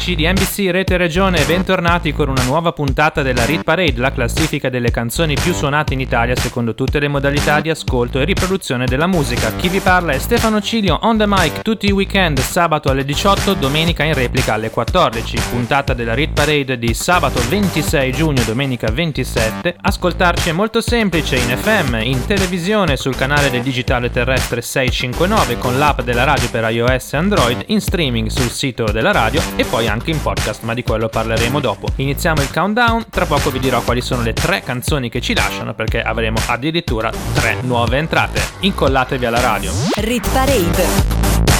[0.00, 4.70] Amici di NBC Rete Regione, bentornati con una nuova puntata della Rit Parade, la classifica
[4.70, 9.06] delle canzoni più suonate in Italia secondo tutte le modalità di ascolto e riproduzione della
[9.06, 9.54] musica.
[9.56, 13.52] Chi vi parla è Stefano Cilio, on the mic tutti i weekend, sabato alle 18,
[13.52, 15.38] domenica in replica alle 14.
[15.50, 19.76] Puntata della Rit Parade di sabato 26 giugno, domenica 27.
[19.82, 25.76] Ascoltarci è molto semplice in FM, in televisione, sul canale del digitale terrestre 659 con
[25.76, 29.88] l'app della radio per iOS e Android, in streaming sul sito della radio e poi
[29.90, 31.88] anche in podcast, ma di quello parleremo dopo.
[31.96, 35.74] Iniziamo il countdown, tra poco vi dirò quali sono le tre canzoni che ci lasciano
[35.74, 38.40] perché avremo addirittura tre nuove entrate.
[38.60, 39.72] Incollatevi alla radio.
[39.96, 40.86] Rit Parade.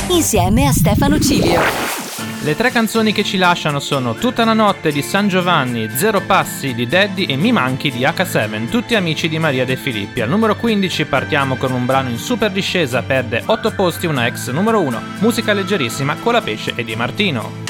[0.09, 2.01] Insieme a Stefano Cilio.
[2.43, 6.73] Le tre canzoni che ci lasciano sono Tutta la notte di San Giovanni, Zero Passi
[6.73, 10.23] di Daddy e Mi Manchi di H7, tutti amici di Maria De Filippi.
[10.23, 14.51] Al numero 15 partiamo con un brano in super discesa, perde 8 posti una ex
[14.51, 17.70] numero 1, musica leggerissima con la pesce e di Martino.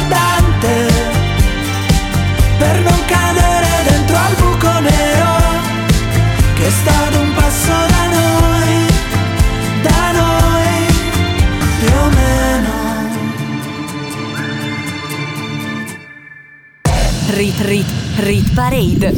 [18.23, 19.13] Rit Parade.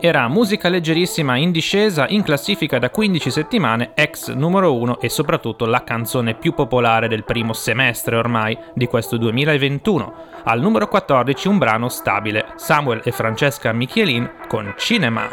[0.00, 5.66] Era musica leggerissima in discesa in classifica da 15 settimane, ex numero 1 e soprattutto
[5.66, 10.14] la canzone più popolare del primo semestre ormai di questo 2021.
[10.42, 15.28] Al numero 14 un brano stabile, Samuel e Francesca Michelin con Cinema.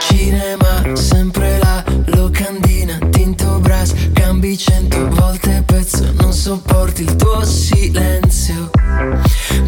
[0.00, 8.79] Cinema, sempre là, locandina, tinto brass, cambi cento volte pezzo, non sopporti il tuo silenzio.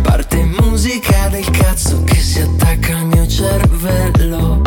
[0.03, 4.61] Parte musica del cazzo che si attacca al mio cervello.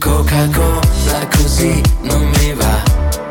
[0.00, 3.25] Coca-Cola così non mi va.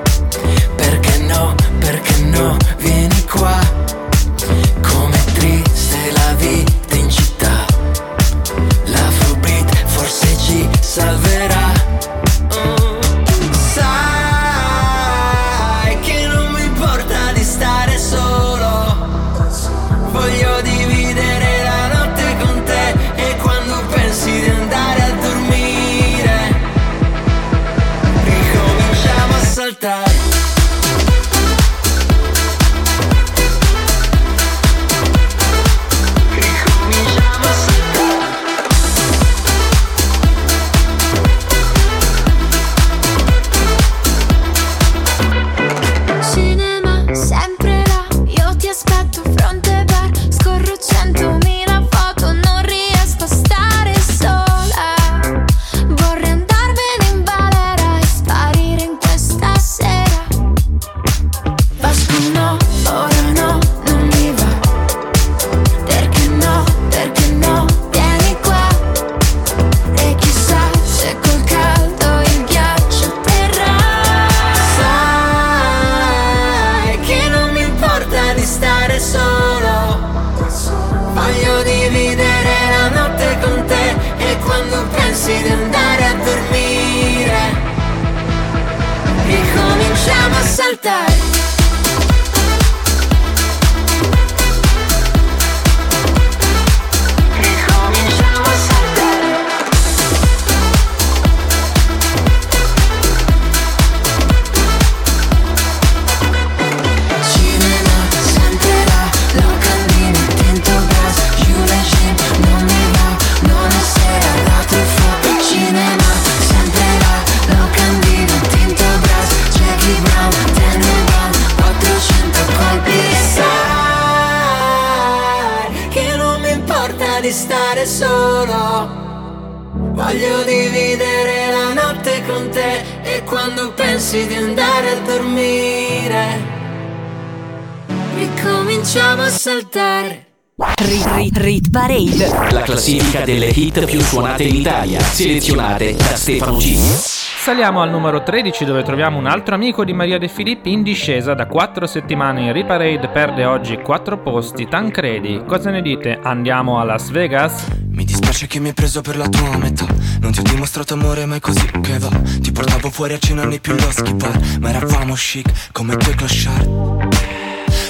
[138.98, 140.28] A saltare.
[140.56, 142.52] Rit, rit, rit Parade.
[142.52, 146.76] La classifica delle hit più suonate in Italia, selezionate da Stefano G.
[146.76, 151.34] Saliamo al numero 13 dove troviamo un altro amico di Maria De Filippi in discesa
[151.34, 155.44] da 4 settimane in Reparade perde oggi 4 posti, Tancredi.
[155.46, 156.18] Cosa ne dite?
[156.24, 157.68] Andiamo a Las Vegas?
[157.90, 159.86] Mi dispiace che mi hai preso per la tua metà
[160.20, 162.10] Non ti ho dimostrato amore mai così che va
[162.42, 167.45] Ti portavo fuori a cena nei più loschi bar Ma eravamo chic come due clochard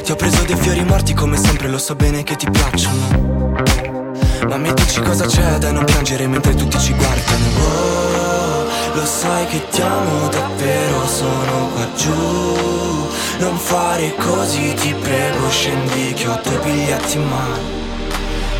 [0.05, 3.55] Ti ho preso dei fiori morti come sempre lo so bene che ti piacciono.
[4.47, 7.45] Ma mi dici cosa c'è da non piangere mentre tutti ci guardano?
[7.57, 12.13] Oh, lo sai che ti amo davvero sono qua giù.
[13.39, 17.59] Non fare così ti prego scendi che ho due biglietti in mano.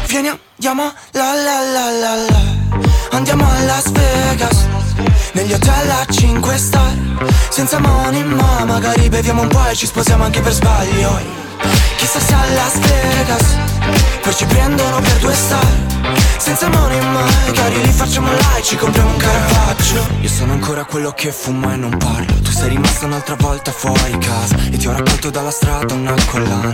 [0.07, 2.42] Vieni andiamo la la la la la.
[3.12, 4.65] Andiamo a Las Vegas
[5.33, 6.94] Negli hotel a 5 star
[7.50, 11.19] Senza money ma magari beviamo un po' e ci sposiamo anche per sbaglio.
[11.97, 13.56] Chissà se a Las Vegas
[14.21, 15.65] Poi ci prendono per due star.
[16.38, 21.12] Senza money magari li facciamo là e ci compriamo un caravaggio Io sono ancora quello
[21.12, 22.33] che fuma e non parlo.
[22.42, 26.71] Tu sei rimasta un'altra volta fuori casa E ti ho raccolto dalla strada una collana.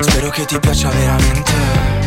[0.00, 2.03] Spero che ti piaccia veramente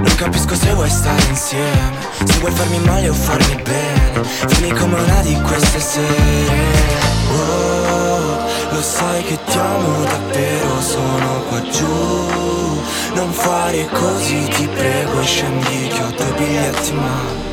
[0.00, 4.24] non capisco se vuoi stare insieme Se vuoi farmi male o farmi bene.
[4.48, 7.08] Fini come una di queste sere.
[7.30, 12.78] Oh, lo sai che ti amo davvero Sono qua giù.
[13.14, 17.48] Non fare così ti prego Scendi che ho due biglietti mano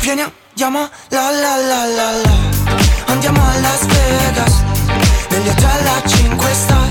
[0.00, 3.12] Vieni andiamo la la la la la.
[3.12, 4.62] Andiamo a Las Vegas
[5.30, 6.88] Negli hotel a 5 star.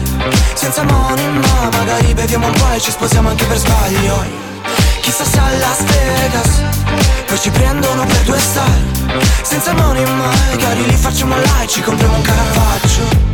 [0.54, 4.51] Senza money ma magari beviamo un po' e ci sposiamo anche per sbaglio
[5.02, 6.62] Chissà se a Las Vegas
[7.28, 8.70] Poi ci prendono per due star.
[9.42, 13.31] Senza money magari li facciamo là e ci compriamo un caravaggio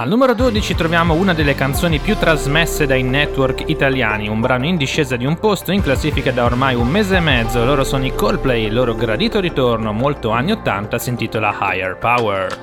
[0.00, 4.78] Al numero 12 troviamo una delle canzoni più trasmesse dai network italiani, un brano in
[4.78, 7.62] discesa di un posto in classifica da ormai un mese e mezzo.
[7.66, 12.58] Loro sono i Coldplay, il loro gradito ritorno molto anni 80 si intitola Higher Power.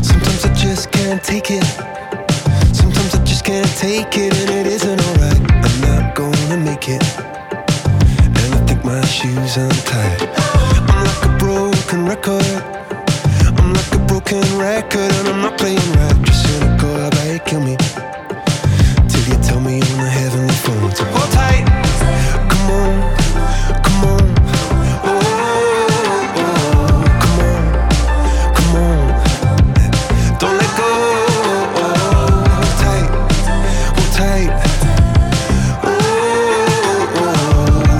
[0.00, 1.64] Sometimes I just can't take it.
[2.72, 5.38] Sometimes I just can't take it, and it isn't alright.
[5.62, 7.04] I'm not gonna make it.
[8.24, 10.28] And I think my shoes untied.
[10.74, 12.89] I'm like a broken record.
[14.30, 16.22] Broken record, and I'm not playing right.
[16.22, 17.76] Just cynical, about you kill me?
[19.08, 21.66] Till you tell me on the heavenly phone hold tight.
[22.48, 22.92] Come on,
[23.82, 24.22] come on.
[25.02, 25.10] Oh,
[26.38, 27.58] come on,
[28.54, 29.02] come on.
[30.38, 30.90] Don't let go.
[32.54, 33.10] Hold tight,
[33.96, 34.50] hold tight.
[35.82, 35.88] Oh,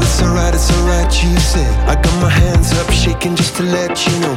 [0.01, 1.11] it's alright, it's alright.
[1.41, 4.37] Said I got my hands up, shaking just to let you know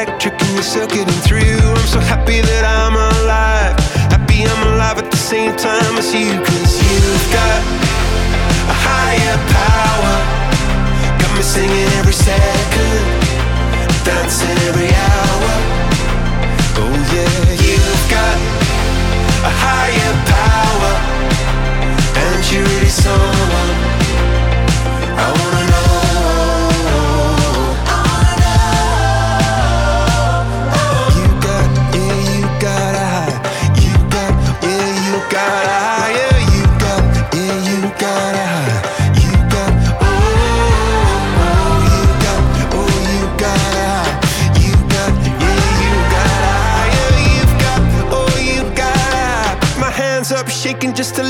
[0.00, 3.69] electric and you're circuiting through I'm so happy that I'm alive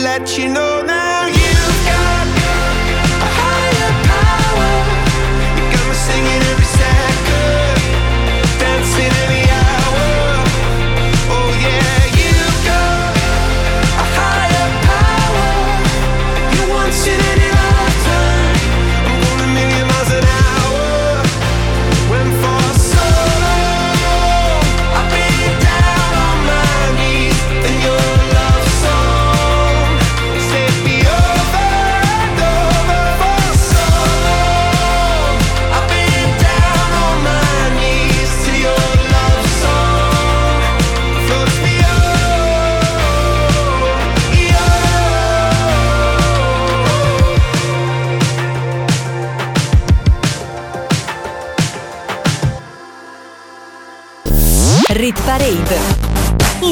[0.02, 0.69] let you know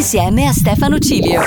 [0.09, 1.43] insieme a Stefano Cilio.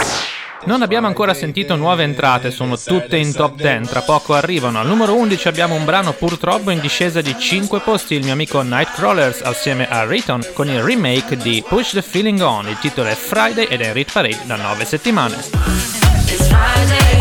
[0.66, 4.80] Non abbiamo ancora sentito nuove entrate, sono tutte in top 10, tra poco arrivano.
[4.80, 8.62] Al numero 11 abbiamo un brano purtroppo in discesa di 5 posti, il mio amico
[8.62, 12.68] Nightcrawlers assieme a Riton con il remake di Push the Feeling On.
[12.68, 15.40] Il titolo è Friday ed è in Rit Parade da 9 settimane.
[16.48, 17.21] broken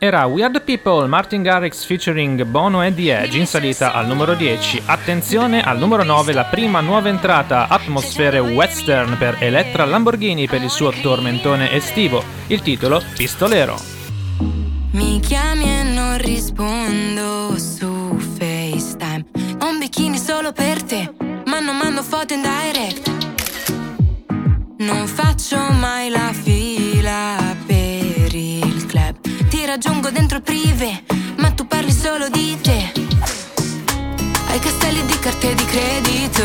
[0.00, 4.82] Era Weird People, Martin Garrix featuring Bono e The Edge in salita al numero 10.
[4.86, 10.70] Attenzione al numero 9, la prima nuova entrata, atmosfere western per Elettra Lamborghini per il
[10.70, 12.22] suo tormentone estivo.
[12.46, 13.76] Il titolo Pistolero.
[14.92, 19.24] Mi chiami e non rispondo su FaceTime.
[19.62, 21.12] Ho un bikini solo per te,
[21.46, 23.16] ma non mando foto in direct.
[24.78, 26.77] Non faccio mai la fila
[29.68, 31.02] raggiungo dentro prive,
[31.36, 32.90] ma tu parli solo di te.
[34.48, 36.42] Hai castelli di carte di credito,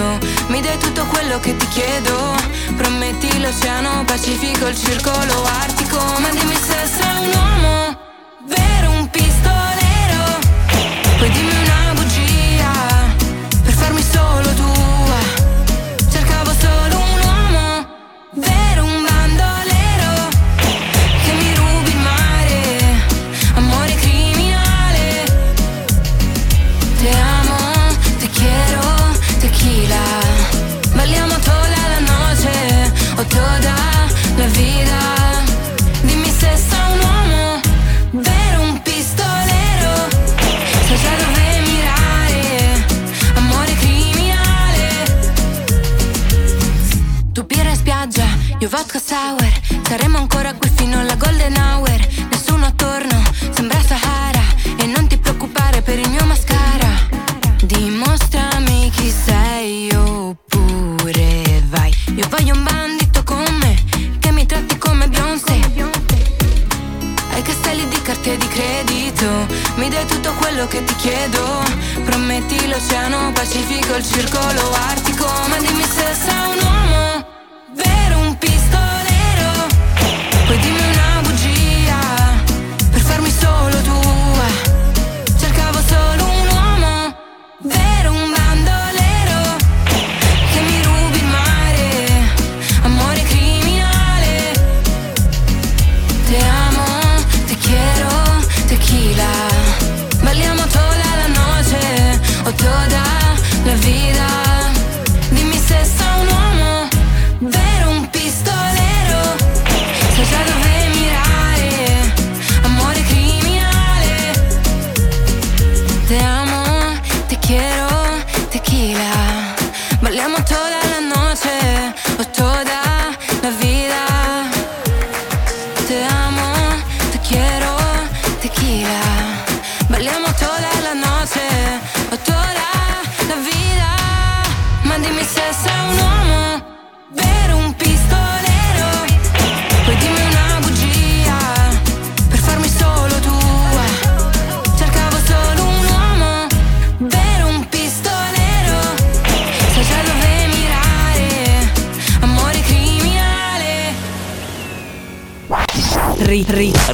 [0.48, 2.36] mi dai tutto quello che ti chiedo.
[2.76, 7.98] Prometti l'oceano Pacifico, il circolo artico, ma dimmi se sei un uomo
[8.46, 9.83] vero, un pistolero.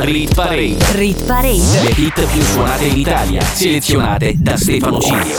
[0.01, 0.77] Rit, Parade.
[0.93, 1.81] rit parade.
[1.83, 5.37] Le hit più suonate in Italia, selezionate da Stefano Cilio.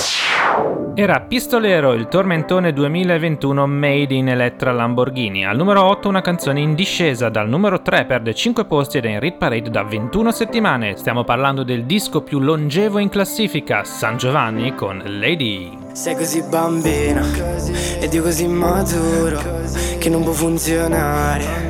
[0.95, 5.47] Era Pistolero, il tormentone 2021 Made in Elettra Lamborghini.
[5.47, 9.09] Al numero 8 una canzone in discesa, dal numero 3 perde 5 posti ed è
[9.09, 10.95] in Rit Parade da 21 settimane.
[10.99, 15.71] Stiamo parlando del disco più longevo in classifica, San Giovanni con Lady.
[15.93, 17.25] Sei così bambina
[17.99, 19.41] ed io così maturo
[19.99, 21.70] che non può funzionare.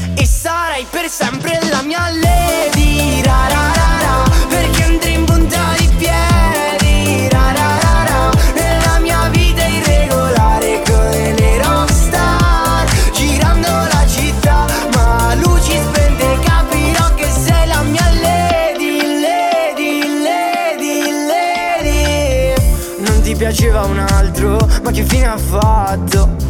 [0.81, 5.87] sarai per sempre la mia lady ra ra ra ra, Perché andrei in punta di
[5.97, 14.65] piedi ra ra ra ra, Nella mia vita irregolare come le rockstar Girando la città,
[14.93, 22.53] ma luci spente capirò che sei la mia lady Lady, lady, lady.
[22.99, 26.40] Non ti piaceva un altro, ma che fine ha fatto?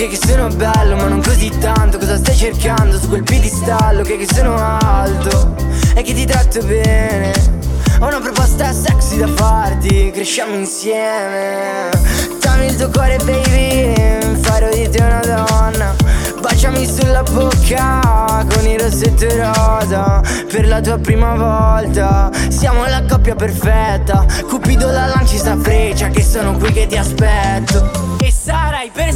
[0.00, 1.98] Ok che sono bello ma non così tanto.
[1.98, 2.98] Cosa stai cercando?
[2.98, 4.00] Su quel piedistallo?
[4.00, 5.54] Ok che sono alto.
[5.94, 7.32] E che ti tratto bene.
[8.00, 11.90] Ho una proposta sexy da farti Cresciamo insieme.
[12.40, 15.94] Dammi il tuo cuore baby Farò di te una donna.
[16.40, 22.30] Baciami sulla bocca con il rossetto rosa Per la tua prima volta.
[22.48, 24.24] Siamo la coppia perfetta.
[24.48, 28.16] Cupido la lanci sta freccia Che sono qui che ti aspetto.
[28.22, 29.09] E sarai per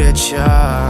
[0.00, 0.89] picture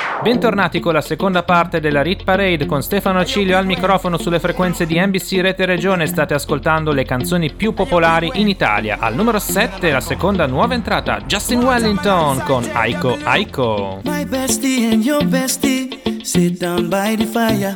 [0.23, 4.85] Bentornati con la seconda parte della Rit Parade con Stefano Cilio al microfono sulle frequenze
[4.85, 6.05] di NBC Rete Regione.
[6.05, 8.97] State ascoltando le canzoni più popolari in Italia.
[8.99, 14.01] Al numero 7 la seconda nuova entrata, Justin Wellington con Aiko Aiko.
[14.03, 17.73] My bestie and your bestie sit down by the fire.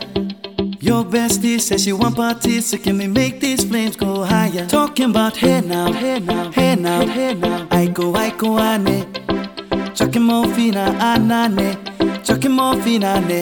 [0.81, 4.67] Your bestie says she want parties, so can we make these flames go higher?
[4.67, 7.65] Talking about hey now, hey now, hey now, hey now.
[7.71, 8.15] I go,
[8.59, 9.07] ane.
[9.95, 12.04] Chucking more fina, anane.
[12.25, 13.41] Chucking more fina, ne.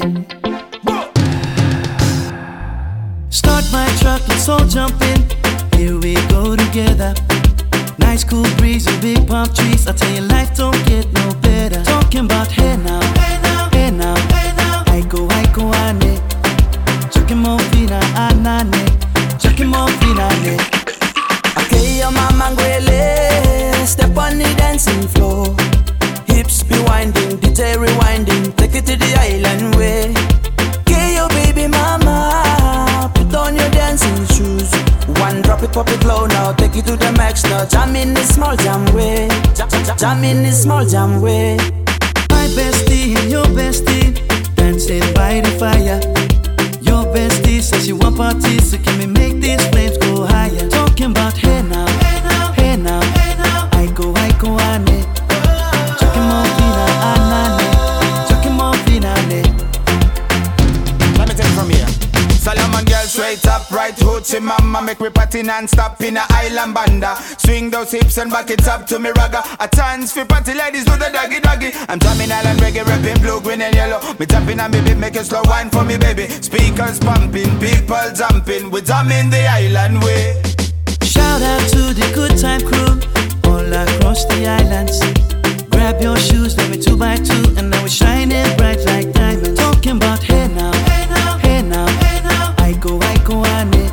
[3.29, 5.23] Start my truck, let's all jump in.
[5.79, 7.13] Here we go together.
[7.97, 9.87] Nice cool breeze and big palm trees.
[9.87, 11.81] I tell you, life don't get no better.
[11.83, 14.83] Talking about hey now, hey now, hey now, hey now.
[14.87, 16.19] I go, I go, ane.
[17.09, 18.83] Chucking more fina, anane.
[19.39, 20.57] Chucking more fina, ne.
[21.63, 22.51] Okay, your mama
[23.87, 25.55] Step on the dancing floor
[26.33, 30.13] Hips be winding, DJ rewinding Take it to the island way
[30.81, 34.71] Okay, your baby mama Put on your dancing shoes
[35.21, 38.13] One drop it, pop it low now Take it to the max now Jam in
[38.13, 41.57] the small jam way Jam, jam, jam in the small jam way
[42.29, 44.33] My bestie your bestie
[44.73, 45.99] dancing by the fire.
[46.81, 50.69] Your bestie says she want parties, so can we make these flames go higher?
[50.69, 53.69] Talking about hey now, hey now, hey now.
[53.73, 54.85] I go, I go, ane.
[54.85, 54.92] Talking
[64.23, 68.49] hoochie mama Make me party non-stop in a island banda Swing those hips and back
[68.49, 71.99] it up to me ragga A chance for party ladies do the doggy doggy I'm
[71.99, 75.23] drumming island reggae, rapping blue, green and yellow Me tapping on me beat, make a
[75.23, 80.41] slow wine for me baby Speakers pumping, people jumping We drumming the island way
[81.03, 82.99] Shout out to the good time crew
[83.45, 84.99] all across the islands.
[85.69, 89.59] Grab your shoes, let me two by two, and now we're shining bright like diamonds.
[89.59, 92.55] Talking about hey now, hey now, hey now, hey now.
[92.57, 93.43] I go, I go.
[93.43, 93.92] Talking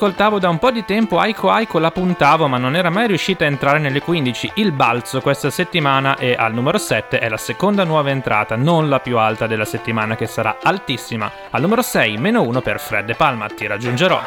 [0.00, 3.44] Ascoltavo da un po' di tempo Aiko Aiko, la puntavo ma non era mai riuscita
[3.44, 4.52] a entrare nelle 15.
[4.54, 9.00] Il balzo questa settimana è al numero 7, è la seconda nuova entrata, non la
[9.00, 11.30] più alta della settimana che sarà altissima.
[11.50, 14.22] Al numero 6, meno 1 per Fred De Palma, ti raggiungerò.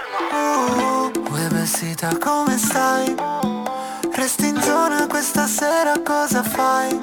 [1.49, 3.15] Vestita come stai?
[4.15, 6.95] Resti in zona questa sera cosa fai?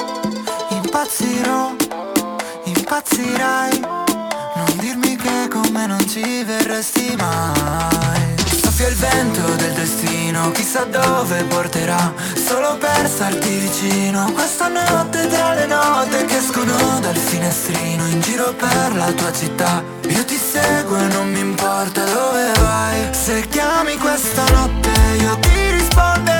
[0.70, 1.74] Impazzirò,
[2.66, 8.19] impazzirai Non dirmi che con me non ci verresti mai
[8.80, 14.32] Soffia il vento del destino, chissà dove porterà Solo per starti vicino.
[14.32, 19.84] Questa notte tra le note che escono dal finestrino In giro per la tua città.
[20.08, 23.08] Io ti seguo e non mi importa dove vai.
[23.12, 26.39] Se chiami questa notte io ti risponderò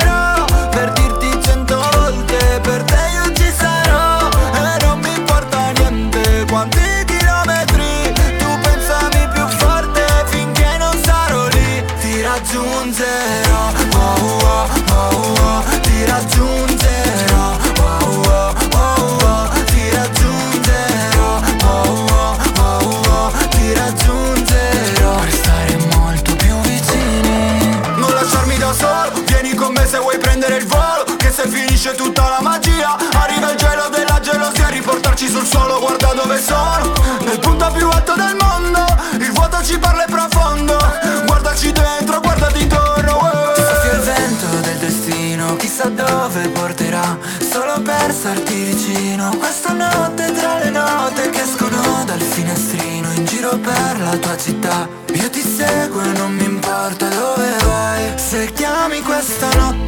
[35.51, 36.93] Suolo, guarda dove sono
[37.25, 38.85] Nel punto più alto del mondo
[39.19, 40.77] Il vuoto ci parla e profondo
[41.25, 43.53] Guardaci dentro, guardati intorno uè.
[43.55, 47.17] Soffia il vento del destino, chissà dove porterà
[47.51, 53.57] Solo per starti vicino Questa notte tra le note che escono dal finestrino In giro
[53.57, 59.01] per la tua città Io ti seguo e non mi importa dove vai Se chiami
[59.01, 59.80] questa notte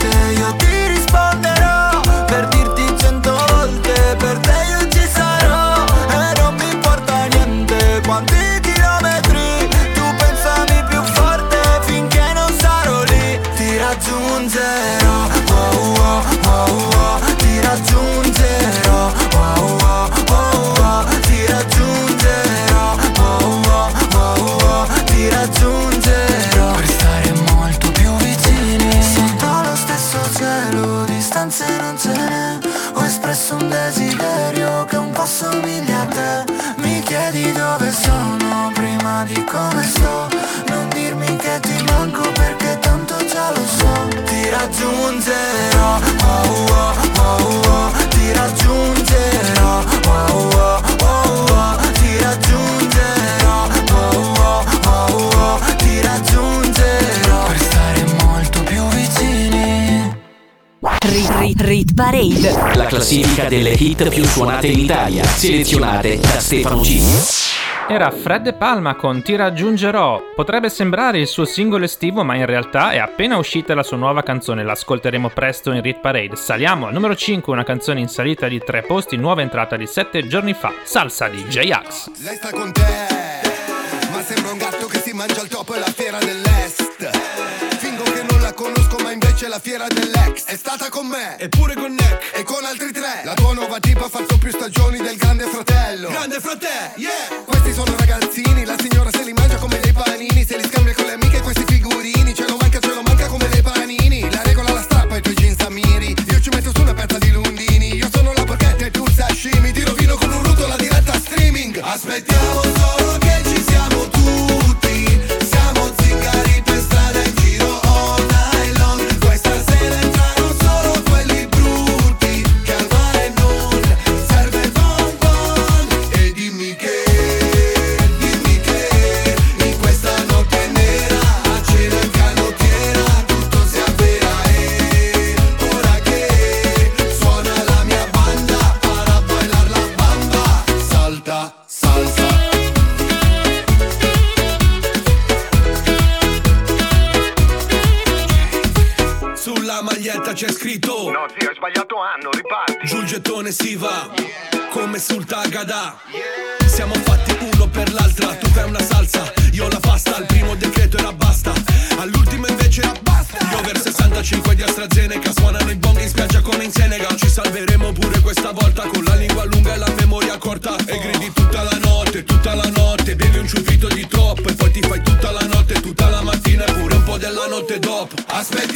[62.94, 67.02] classifica delle hit più suonate in Italia, selezionate da Stefano G.
[67.90, 70.22] Era Fred Palma con Ti raggiungerò.
[70.36, 74.22] Potrebbe sembrare il suo singolo estivo, ma in realtà è appena uscita la sua nuova
[74.22, 76.36] canzone, l'ascolteremo presto in Read Parade.
[76.36, 80.28] Saliamo al numero 5, una canzone in salita di 3 posti, nuova entrata di 7
[80.28, 82.12] giorni fa, Salsa di J-Ax.
[82.24, 82.82] Lei sta con te,
[84.12, 86.43] ma sembra un gatto che si mangia il topo e la fiera del
[89.44, 93.24] c'è la fiera dell'ex È stata con me, eppure con Nick E con altri tre.
[93.26, 96.10] La tua nuova tipa ha fatto più stagioni del grande fratello.
[96.10, 97.44] Grande fratello, yeah.
[97.46, 100.63] Questi sono ragazzini, la signora se li mangia come dei panini Se li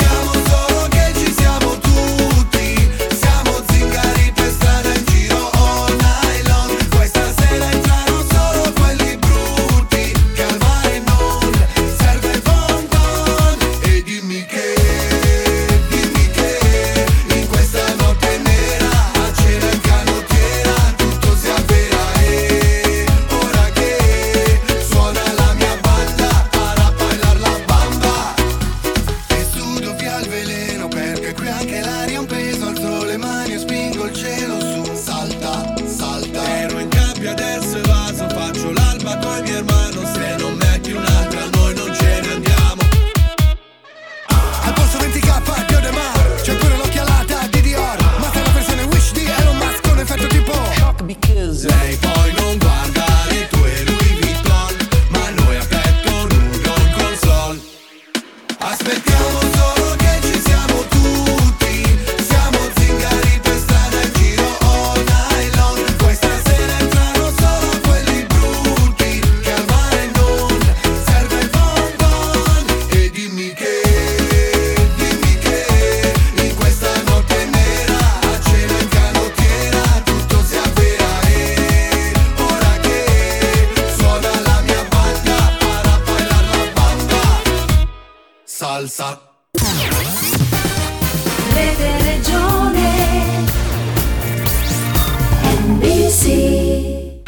[0.07, 1.66] Vogliamo solo che ci siamo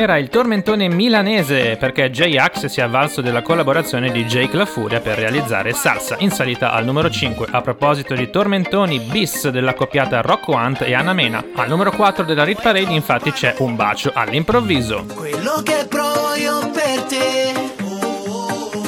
[0.04, 5.02] era il tormentone milanese perché J-Ax si è avvalso della collaborazione di Jake La Furia
[5.02, 10.22] per realizzare Salsa in salita al numero 5 a proposito di tormentoni bis della coppiata
[10.22, 11.44] Rocco Hunt e Anna Mena.
[11.54, 15.06] Al numero 4 della Rit Parade infatti c'è un bacio all'improvviso.
[15.14, 17.54] Quello che provo io per te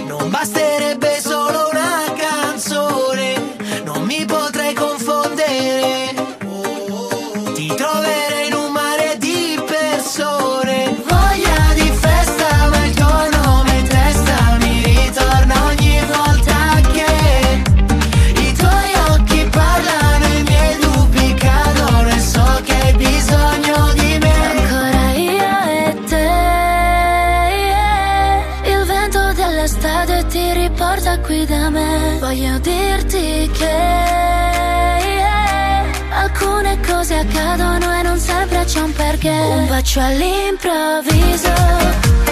[0.08, 0.71] non basterà.
[38.72, 39.30] c'è un perché?
[39.30, 42.31] Un bacio all'improvviso.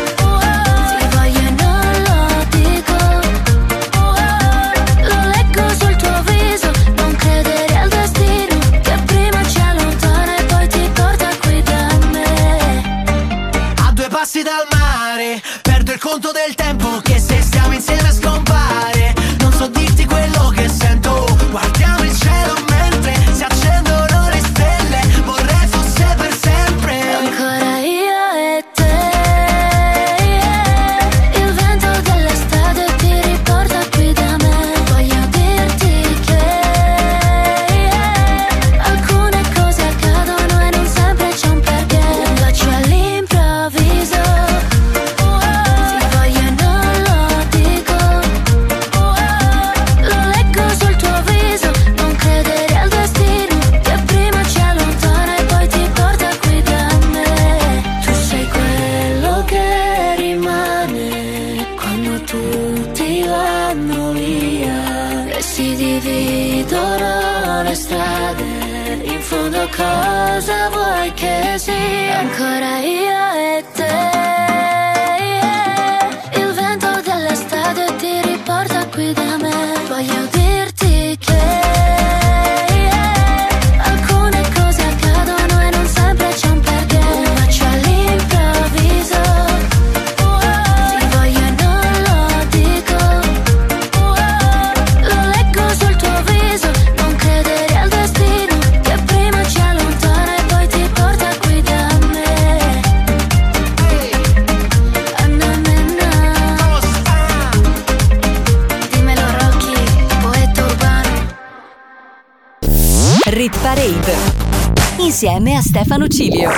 [115.39, 116.51] Insieme a Stefano Cilio.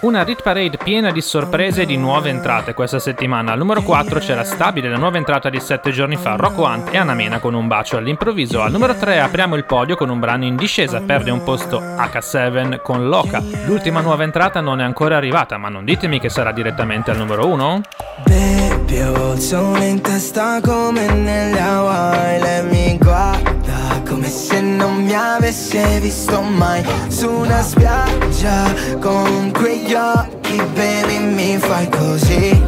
[0.00, 3.52] Una Rit Parade piena di sorprese e di nuove entrate questa settimana.
[3.52, 6.92] Al numero 4 c'è la stabile, la nuova entrata di 7 giorni fa, Rocco Hunt
[6.92, 8.60] e Anna Mena con un bacio all'improvviso.
[8.60, 12.80] Al numero 3 apriamo il podio con un brano in discesa, perde un posto H7
[12.82, 13.42] con Loca.
[13.64, 17.46] L'ultima nuova entrata non è ancora arrivata, ma non ditemi che sarà direttamente al numero
[17.46, 17.80] 1?
[18.24, 18.63] Baby,
[19.02, 25.14] ho il sole in testa come nelle Hawaii Lei mi guarda come se non mi
[25.14, 26.84] avesse visto mai.
[27.08, 32.62] Su una spiaggia con quegli occhi, baby, mi fai così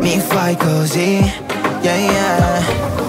[0.00, 1.32] Mi fai così,
[1.82, 3.03] yeah, yeah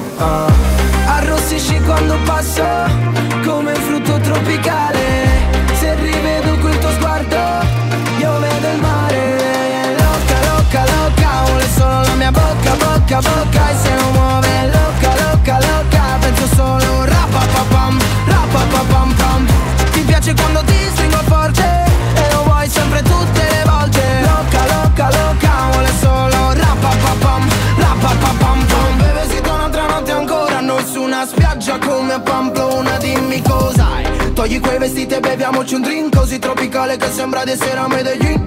[34.46, 38.46] Togli quei vestiti e beviamoci un drink Così tropicale che sembra di essere a Medellin.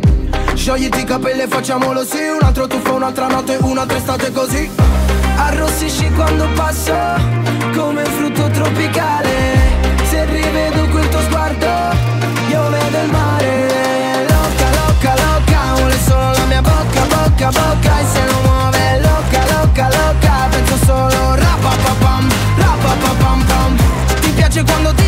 [0.55, 4.71] Sciogliti i capelli e facciamolo sì Un altro tuffo, un'altra notte, un'altra estate così.
[5.35, 6.95] Arrossisci quando passo
[7.75, 9.31] Come frutto tropicale.
[10.09, 11.67] Se rivedo quel tuo sguardo
[12.49, 14.27] Io vedo il mare.
[14.29, 17.99] Loca, loca, loca Vuole solo la mia bocca, bocca, bocca.
[17.99, 23.77] E se non muove loca, loca, loca Penso solo rapapapam, rapapapam pam.
[24.21, 25.08] Ti piace quando ti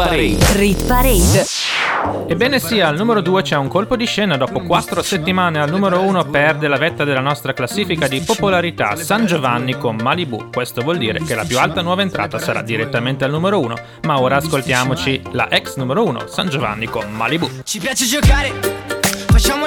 [0.00, 0.38] Parade.
[0.54, 1.44] rit Parade.
[2.26, 4.38] Ebbene sì, al numero 2 c'è un colpo di scena.
[4.38, 9.26] Dopo 4 settimane al numero 1 perde la vetta della nostra classifica di popolarità San
[9.26, 10.48] Giovanni con Malibu.
[10.50, 13.74] Questo vuol dire che la più alta nuova entrata sarà direttamente al numero 1.
[14.04, 17.50] Ma ora ascoltiamoci la ex numero 1, San Giovanni con Malibu.
[17.62, 18.52] Ci piace giocare,
[19.26, 19.66] facciamo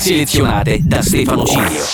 [0.00, 1.89] selezionate da Stefano Cilio.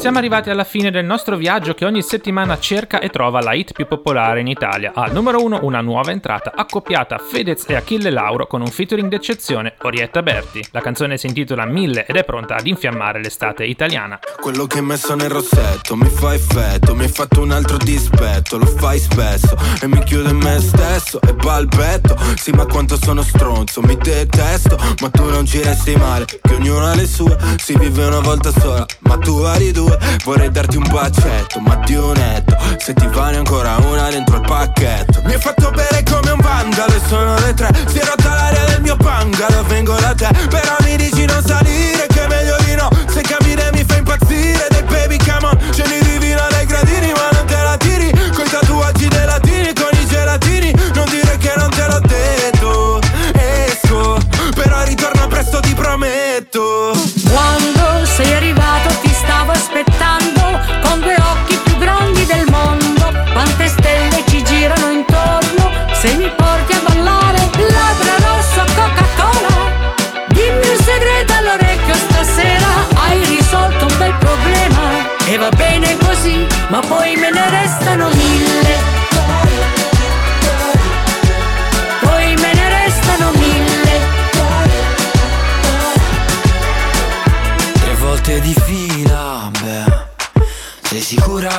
[0.00, 3.74] Siamo arrivati alla fine del nostro viaggio che ogni settimana cerca e trova la hit
[3.74, 4.92] più popolare in Italia.
[4.94, 9.74] Al numero 1 una nuova entrata accoppiata Fedez e Achille Lauro con un featuring d'eccezione
[9.82, 10.64] Orietta Berti.
[10.70, 14.18] La canzone si intitola Mille ed è pronta ad infiammare l'estate italiana.
[14.40, 18.56] Quello che hai messo nel rossetto mi fa effetto Mi hai fatto un altro dispetto,
[18.56, 23.20] lo fai spesso E mi chiudo in me stesso e balbetto Sì ma quanto sono
[23.20, 27.76] stronzo, mi detesto Ma tu non ci resti male, che ognuno ha le sue Si
[27.76, 29.89] vive una volta sola, ma tu vari due
[30.24, 34.42] Vorrei darti un bacetto, ma di un netto Se ti vale ancora una dentro il
[34.42, 35.22] pacchetto.
[35.24, 38.82] Mi hai fatto bere come un vandalo sono le tre Si è rotta l'aria del
[38.82, 42.88] mio bungalow, vengo da te Però mi dici non salire, che è meglio di no
[43.08, 47.29] Se cammina mi fa impazzire Dei baby come on, scendi divina dai gradini Ma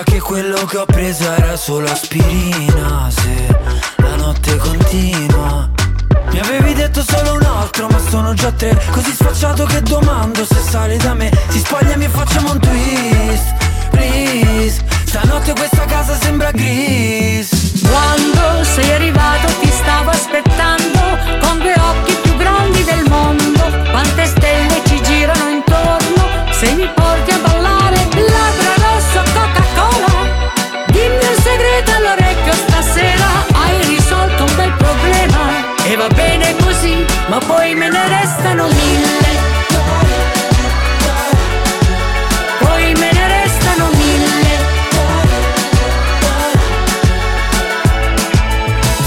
[0.04, 3.48] che quello che ho preso era solo aspirina Se
[3.98, 5.70] la notte continua.
[6.32, 8.80] Mi avevi detto solo un altro ma sono già tre.
[8.92, 11.32] Così sfacciato che domando se sali da me.
[11.50, 13.54] Si spogliami e facciamo un twist,
[13.92, 14.82] please.
[15.06, 17.82] Stanotte questa casa sembra gris.
[17.82, 21.00] Quando sei arrivato ti stavo aspettando
[21.42, 23.62] con due occhi più grandi del mondo.
[23.92, 27.61] Quante stelle ci girano intorno se mi porti a ballare.
[37.82, 39.30] Me ne restano mille.
[42.60, 44.50] Poi me ne restano mille.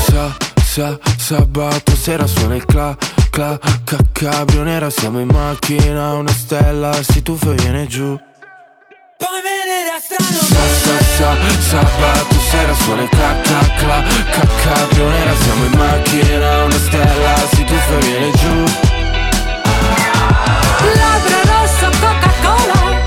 [0.07, 2.97] Sa, sa, sabato sera suona il cla,
[3.31, 8.19] cla, ca, cabrio nera Siamo in macchina, una stella si tuffa e viene giù
[9.17, 11.31] Poi me ne restano Sa, sa, sa,
[11.71, 17.35] sabato sera suona il cla, cla, cla, ca, cabrio nera Siamo in macchina, una stella
[17.53, 18.65] si tuffa e viene giù.
[20.97, 23.01] Labbra rosso Coca-Cola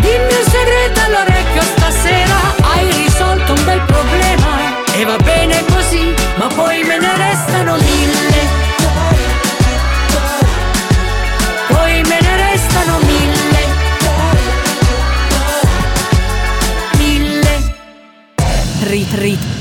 [0.00, 4.84] Dimmi un segreto all'orecchio stasera Hai risolto un bel problema.
[4.92, 7.95] E va bene così Ma poi me ne restano mille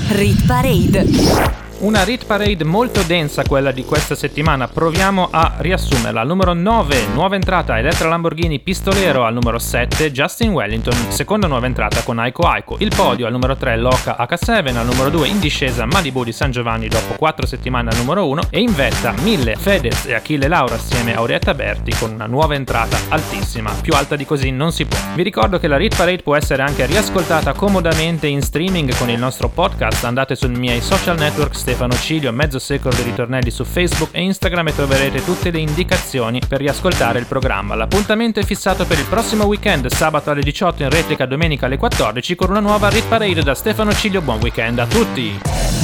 [0.10, 1.65] rit, parade.
[1.86, 6.22] Una Rit Parade molto densa quella di questa settimana, proviamo a riassumerla.
[6.22, 11.68] Al numero 9, nuova entrata Elettra Lamborghini Pistolero, al numero 7 Justin Wellington, seconda nuova
[11.68, 12.78] entrata con Aiko Aiko.
[12.80, 16.50] Il podio al numero 3 Loca H7, al numero 2 in discesa Malibu di San
[16.50, 20.74] Giovanni dopo 4 settimane al numero 1 e in vetta 1000 Fedez e Achille Laura
[20.74, 24.86] assieme a Orietta Berti con una nuova entrata altissima, più alta di così non si
[24.86, 24.98] può.
[25.14, 29.20] Vi ricordo che la Rit Parade può essere anche riascoltata comodamente in streaming con il
[29.20, 33.66] nostro podcast, andate sui miei social network Stefano Stefano Cilio, mezzo secolo di ritornelli su
[33.66, 37.76] Facebook e Instagram e troverete tutte le indicazioni per riascoltare il programma.
[37.76, 42.34] L'appuntamento è fissato per il prossimo weekend, sabato alle 18 in replica domenica alle 14
[42.36, 44.22] con una nuova Rit Parade da Stefano Cilio.
[44.22, 45.38] Buon weekend a tutti!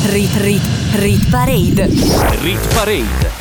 [0.05, 0.63] Rit Rit
[0.93, 1.85] Rit Parade.
[2.41, 3.40] Rit Parade.